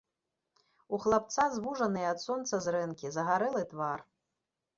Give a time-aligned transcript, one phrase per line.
[0.95, 3.99] У хлапца звужаныя ад сонца зрэнкі, загарэлы твар.